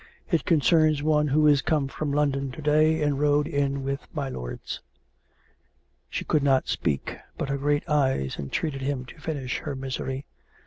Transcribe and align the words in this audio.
It 0.31 0.45
concerns 0.45 1.03
one 1.03 1.27
who 1.27 1.45
is 1.45 1.61
come 1.61 1.87
from 1.87 2.11
London 2.11 2.49
to 2.53 2.61
day, 2.63 3.03
and 3.03 3.19
rode 3.19 3.45
in 3.45 3.83
with 3.83 4.07
my 4.15 4.29
lords." 4.29 4.81
She 6.09 6.25
could 6.25 6.41
not 6.41 6.67
speak, 6.67 7.17
but 7.37 7.49
her 7.49 7.57
great 7.59 7.87
eyes 7.87 8.37
entreated 8.39 8.81
him 8.81 9.05
to 9.05 9.21
finish 9.21 9.59
her 9.59 9.75
misery. 9.75 10.25